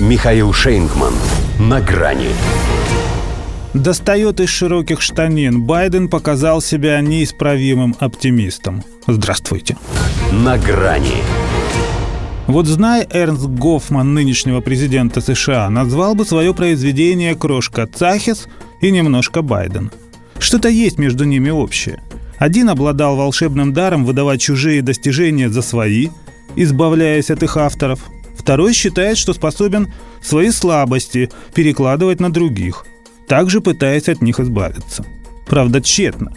Михаил 0.00 0.52
Шейнгман. 0.52 1.14
На 1.60 1.80
грани. 1.80 2.30
Достает 3.74 4.40
из 4.40 4.48
широких 4.48 5.00
штанин. 5.00 5.62
Байден 5.62 6.08
показал 6.08 6.60
себя 6.60 7.00
неисправимым 7.00 7.94
оптимистом. 8.00 8.82
Здравствуйте. 9.06 9.76
На 10.32 10.58
грани. 10.58 11.22
Вот 12.48 12.66
зная 12.66 13.06
Эрнст 13.08 13.46
Гофман, 13.46 14.14
нынешнего 14.14 14.60
президента 14.60 15.20
США, 15.20 15.70
назвал 15.70 16.16
бы 16.16 16.24
свое 16.24 16.52
произведение 16.54 17.36
«Крошка 17.36 17.86
Цахис» 17.86 18.48
и 18.80 18.90
«Немножко 18.90 19.42
Байден». 19.42 19.92
Что-то 20.40 20.68
есть 20.68 20.98
между 20.98 21.22
ними 21.22 21.50
общее. 21.50 22.02
Один 22.38 22.68
обладал 22.68 23.14
волшебным 23.14 23.72
даром 23.72 24.04
выдавать 24.04 24.40
чужие 24.40 24.82
достижения 24.82 25.48
за 25.48 25.62
свои, 25.62 26.08
избавляясь 26.56 27.30
от 27.30 27.44
их 27.44 27.56
авторов. 27.56 28.00
Второй 28.44 28.74
считает, 28.74 29.16
что 29.16 29.32
способен 29.32 29.90
свои 30.20 30.50
слабости 30.50 31.30
перекладывать 31.54 32.20
на 32.20 32.30
других, 32.30 32.84
также 33.26 33.62
пытаясь 33.62 34.10
от 34.10 34.20
них 34.20 34.38
избавиться. 34.38 35.06
Правда, 35.46 35.80
тщетно. 35.80 36.30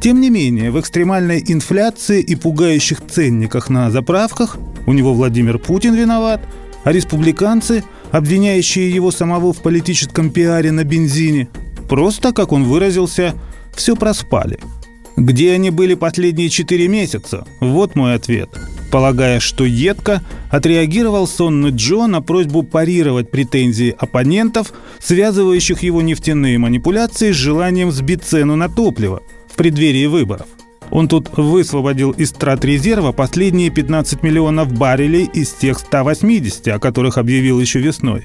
Тем 0.00 0.22
не 0.22 0.30
менее, 0.30 0.70
в 0.70 0.80
экстремальной 0.80 1.44
инфляции 1.46 2.22
и 2.22 2.34
пугающих 2.34 3.06
ценниках 3.06 3.68
на 3.68 3.90
заправках 3.90 4.56
у 4.86 4.94
него 4.94 5.12
Владимир 5.12 5.58
Путин 5.58 5.94
виноват, 5.94 6.40
а 6.82 6.92
республиканцы, 6.92 7.84
обвиняющие 8.10 8.90
его 8.90 9.10
самого 9.10 9.52
в 9.52 9.60
политическом 9.60 10.30
пиаре 10.30 10.72
на 10.72 10.84
бензине, 10.84 11.48
просто, 11.90 12.32
как 12.32 12.52
он 12.52 12.64
выразился, 12.64 13.34
все 13.76 13.96
проспали. 13.96 14.58
Где 15.18 15.52
они 15.52 15.68
были 15.68 15.92
последние 15.92 16.48
четыре 16.48 16.88
месяца? 16.88 17.46
Вот 17.60 17.96
мой 17.96 18.14
ответ. 18.14 18.48
Полагая, 18.90 19.38
что 19.38 19.64
едко, 19.64 20.20
отреагировал 20.50 21.28
сонный 21.28 21.70
Джо 21.70 22.06
на 22.06 22.20
просьбу 22.20 22.64
парировать 22.64 23.30
претензии 23.30 23.94
оппонентов, 23.96 24.72
связывающих 24.98 25.82
его 25.82 26.02
нефтяные 26.02 26.58
манипуляции 26.58 27.30
с 27.30 27.36
желанием 27.36 27.92
сбить 27.92 28.24
цену 28.24 28.56
на 28.56 28.68
топливо 28.68 29.22
в 29.48 29.54
преддверии 29.54 30.06
выборов. 30.06 30.46
Он 30.90 31.06
тут 31.06 31.28
высвободил 31.36 32.10
из 32.10 32.32
трат 32.32 32.64
резерва 32.64 33.12
последние 33.12 33.70
15 33.70 34.24
миллионов 34.24 34.72
баррелей 34.72 35.30
из 35.32 35.52
тех 35.52 35.78
180, 35.78 36.66
о 36.68 36.80
которых 36.80 37.16
объявил 37.16 37.60
еще 37.60 37.78
весной, 37.78 38.24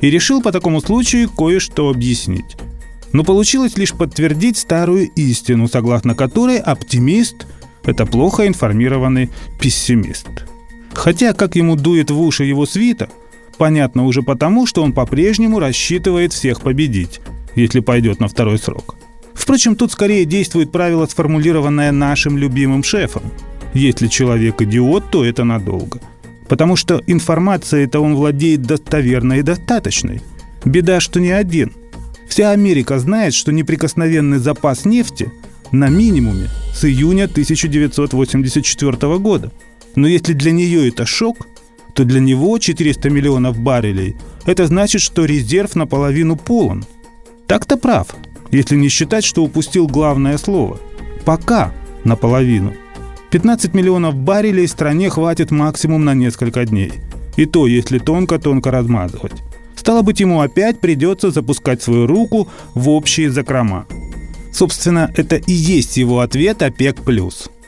и 0.00 0.08
решил 0.08 0.40
по 0.40 0.50
такому 0.50 0.80
случаю 0.80 1.28
кое-что 1.28 1.90
объяснить. 1.90 2.56
Но 3.12 3.22
получилось 3.22 3.76
лишь 3.76 3.92
подтвердить 3.92 4.56
старую 4.56 5.10
истину, 5.10 5.68
согласно 5.68 6.14
которой 6.14 6.56
оптимист– 6.56 7.46
это 7.86 8.06
плохо 8.06 8.46
информированный 8.46 9.30
пессимист. 9.60 10.28
Хотя, 10.92 11.32
как 11.32 11.56
ему 11.56 11.76
дует 11.76 12.10
в 12.10 12.20
уши 12.20 12.44
его 12.44 12.66
свита, 12.66 13.08
понятно 13.58 14.04
уже 14.04 14.22
потому, 14.22 14.66
что 14.66 14.82
он 14.82 14.92
по-прежнему 14.92 15.58
рассчитывает 15.58 16.32
всех 16.32 16.60
победить, 16.60 17.20
если 17.54 17.80
пойдет 17.80 18.20
на 18.20 18.28
второй 18.28 18.58
срок. 18.58 18.96
Впрочем, 19.34 19.76
тут 19.76 19.92
скорее 19.92 20.24
действует 20.24 20.72
правило, 20.72 21.06
сформулированное 21.06 21.92
нашим 21.92 22.38
любимым 22.38 22.82
шефом. 22.82 23.22
Если 23.74 24.06
человек 24.06 24.62
идиот, 24.62 25.10
то 25.10 25.24
это 25.24 25.44
надолго. 25.44 26.00
Потому 26.48 26.76
что 26.76 27.02
информацией-то 27.06 28.00
он 28.00 28.14
владеет 28.14 28.62
достоверной 28.62 29.40
и 29.40 29.42
достаточной. 29.42 30.22
Беда, 30.64 31.00
что 31.00 31.20
не 31.20 31.30
один– 31.30 31.72
Вся 32.26 32.50
Америка 32.50 32.98
знает, 32.98 33.34
что 33.34 33.52
неприкосновенный 33.52 34.38
запас 34.38 34.84
нефти 34.84 35.30
на 35.72 35.88
минимуме 35.88 36.48
с 36.74 36.84
июня 36.84 37.24
1984 37.24 39.18
года. 39.18 39.52
Но 39.94 40.06
если 40.06 40.32
для 40.32 40.52
нее 40.52 40.88
это 40.88 41.06
шок, 41.06 41.46
то 41.94 42.04
для 42.04 42.20
него 42.20 42.58
400 42.58 43.08
миллионов 43.10 43.58
баррелей– 43.58 44.16
это 44.46 44.66
значит, 44.66 45.00
что 45.00 45.24
резерв 45.24 45.74
наполовину 45.74 46.36
полон. 46.36 46.84
Так-то 47.46 47.76
прав, 47.76 48.14
если 48.50 48.76
не 48.76 48.88
считать, 48.88 49.24
что 49.24 49.42
упустил 49.42 49.86
главное 49.86 50.36
слово. 50.36 50.78
Пока 51.24 51.72
наполовину. 52.04 52.74
15 53.30 53.74
миллионов 53.74 54.14
баррелей 54.14 54.68
стране 54.68 55.10
хватит 55.10 55.50
максимум 55.50 56.04
на 56.04 56.14
несколько 56.14 56.64
дней. 56.64 56.92
И 57.36 57.46
то, 57.46 57.66
если 57.66 57.98
тонко-тонко 57.98 58.70
размазывать. 58.70 59.32
Стало 59.74 60.02
быть, 60.02 60.20
ему 60.20 60.40
опять 60.40 60.80
придется 60.80 61.30
запускать 61.30 61.82
свою 61.82 62.06
руку 62.06 62.48
в 62.74 62.88
общие 62.88 63.30
закрома. 63.30 63.86
Собственно, 64.56 65.12
это 65.14 65.36
и 65.36 65.52
есть 65.52 65.98
его 65.98 66.20
ответ 66.20 66.62
ОПЕК+. 66.62 67.00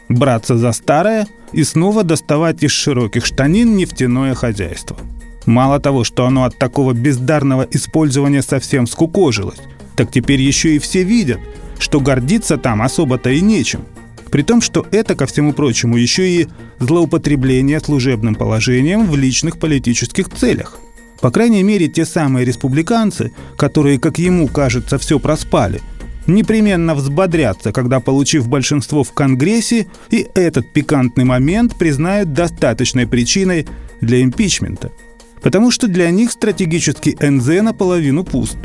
Браться 0.09 0.56
за 0.56 0.72
старое 0.72 1.28
и 1.53 1.62
снова 1.62 2.03
доставать 2.03 2.62
из 2.62 2.71
широких 2.71 3.26
штанин 3.26 3.76
нефтяное 3.76 4.34
хозяйство. 4.34 4.97
Мало 5.44 5.81
того, 5.81 6.03
что 6.03 6.25
оно 6.25 6.44
от 6.44 6.56
такого 6.56 6.94
бездарного 6.94 7.69
использования 7.71 8.41
совсем 8.41 8.87
скукожилось, 8.87 9.59
так 9.97 10.10
теперь 10.10 10.41
еще 10.41 10.76
и 10.76 10.78
все 10.78 11.03
видят, 11.03 11.41
что 11.78 12.00
гордиться 12.00 12.56
там 12.56 12.81
особо-то 12.81 13.28
и 13.28 13.43
нечем. 13.43 13.82
При 14.31 14.41
том, 14.41 14.62
что 14.62 14.87
это, 14.91 15.15
ко 15.15 15.26
всему 15.26 15.53
прочему, 15.53 15.99
еще 15.99 16.26
и 16.26 16.49
злоупотребление 16.78 17.81
служебным 17.81 18.34
положением 18.34 19.10
в 19.10 19.15
личных 19.15 19.59
политических 19.59 20.31
целях– 20.31 20.78
по 21.20 21.32
крайней 21.32 21.65
мере, 21.65 21.88
те 21.88 22.05
самые 22.05 22.44
республиканцы, 22.44 23.32
которые, 23.56 23.99
как 23.99 24.19
ему 24.19 24.47
кажется, 24.47 24.99
все 24.99 25.19
проспали, 25.19 25.81
непременно 26.28 26.94
взбодрятся, 26.94 27.72
когда, 27.72 28.00
получив 28.00 28.48
большинство 28.48 29.02
в 29.02 29.12
Конгрессе, 29.12 29.88
и 30.10 30.28
этот 30.34 30.72
пикантный 30.72 31.24
момент 31.24 31.76
признают 31.76 32.32
достаточной 32.32 33.06
причиной 33.06 33.66
для 34.00 34.22
импичмента. 34.22 34.92
Потому 35.42 35.70
что 35.70 35.88
для 35.88 36.10
них 36.10 36.30
стратегический 36.30 37.16
НЗ 37.20 37.62
наполовину 37.62 38.24
пуст. 38.24 38.58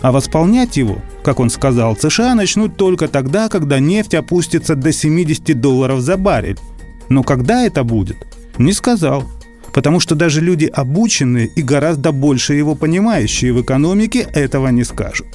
А 0.00 0.12
восполнять 0.12 0.76
его, 0.76 0.98
как 1.22 1.40
он 1.40 1.48
сказал, 1.48 1.96
США 1.96 2.34
начнут 2.34 2.76
только 2.76 3.08
тогда, 3.08 3.48
когда 3.48 3.78
нефть 3.78 4.14
опустится 4.14 4.74
до 4.74 4.92
70 4.92 5.58
долларов 5.58 6.00
за 6.00 6.18
баррель. 6.18 6.58
Но 7.08 7.22
когда 7.22 7.64
это 7.64 7.84
будет, 7.84 8.18
не 8.58 8.72
сказал. 8.72 9.24
Потому 9.72 10.00
что 10.00 10.14
даже 10.14 10.40
люди 10.40 10.66
обученные 10.66 11.46
и 11.46 11.62
гораздо 11.62 12.12
больше 12.12 12.54
его 12.54 12.74
понимающие 12.74 13.52
в 13.52 13.62
экономике 13.62 14.20
этого 14.34 14.68
не 14.68 14.84
скажут. 14.84 15.26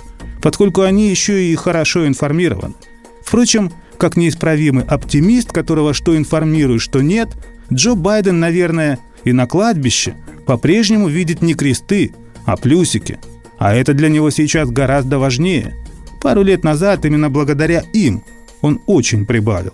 Поскольку 0.42 0.82
они 0.82 1.10
еще 1.10 1.46
и 1.46 1.56
хорошо 1.56 2.08
информированы. 2.08 2.76
Впрочем, 3.24 3.72
как 3.98 4.16
неисправимый 4.16 4.86
оптимист, 4.86 5.52
которого 5.52 5.94
что 5.94 6.18
информирует, 6.18 6.82
что 6.82 7.02
нет, 7.02 7.30
Джо 7.72 7.96
Байден, 7.96 8.40
наверное, 8.40 9.00
и 9.24 9.34
на 9.34 9.46
кладбище 9.46 10.16
по-прежнему 10.46 11.08
видит 11.08 11.42
не 11.42 11.54
кресты, 11.54 12.14
а 12.46 12.58
плюсики. 12.58 13.20
А 13.58 13.76
это 13.76 13.94
для 13.94 14.10
него 14.10 14.30
сейчас 14.30 14.70
гораздо 14.70 15.20
важнее. 15.20 15.76
Пару 16.22 16.44
лет 16.44 16.64
назад 16.64 17.06
именно 17.06 17.30
благодаря 17.30 17.84
им 17.94 18.24
он 18.62 18.82
очень 18.88 19.26
прибавил. 19.26 19.74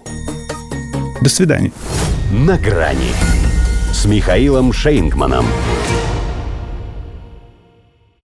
До 1.21 1.29
свидания. 1.29 1.71
На 2.31 2.57
грани 2.57 3.11
с 3.93 4.05
Михаилом 4.05 4.73
Шейнгманом. 4.73 5.45